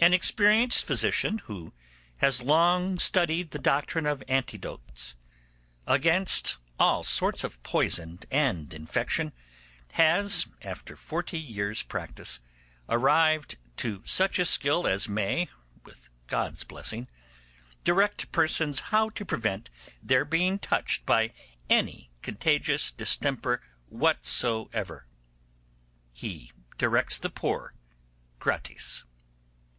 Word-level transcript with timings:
'An 0.00 0.12
experienced 0.12 0.84
physician, 0.84 1.38
who 1.46 1.74
has 2.18 2.40
long 2.40 3.00
studied 3.00 3.50
the 3.50 3.58
doctrine 3.58 4.06
of 4.06 4.22
antidotes 4.28 5.16
against 5.88 6.56
all 6.78 7.02
sorts 7.02 7.42
of 7.42 7.60
poison 7.64 8.20
and 8.30 8.72
infection, 8.72 9.32
has, 9.94 10.46
after 10.62 10.94
forty 10.94 11.36
years' 11.36 11.82
practice, 11.82 12.40
arrived 12.88 13.56
to 13.76 14.00
such 14.06 14.36
skill 14.46 14.86
as 14.86 15.08
may, 15.08 15.48
with 15.82 16.08
God's 16.28 16.62
blessing, 16.62 17.08
direct 17.82 18.30
persons 18.30 18.78
how 18.94 19.08
to 19.08 19.24
prevent 19.26 19.68
their 20.00 20.24
being 20.24 20.60
touched 20.60 21.04
by 21.06 21.32
any 21.68 22.08
contagious 22.22 22.92
distemper 22.92 23.60
whatsoever. 23.88 25.08
He 26.12 26.52
directs 26.76 27.18
the 27.18 27.30
poor 27.30 27.74
gratis. 28.38 29.02